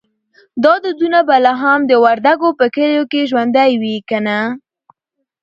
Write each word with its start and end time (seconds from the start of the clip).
دا 0.63 0.73
دودونه 0.83 1.19
به 1.27 1.37
لا 1.45 1.53
هم 1.63 1.79
د 1.85 1.91
وردګو 2.03 2.49
په 2.59 2.65
کلیو 2.75 3.03
کې 3.11 3.21
ژوندی 3.29 3.71
وي 3.81 3.95
که 4.09 4.17
نه؟ 4.27 4.39